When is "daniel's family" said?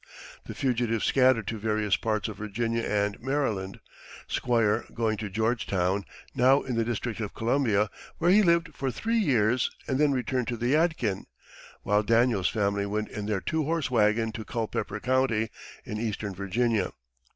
12.01-12.87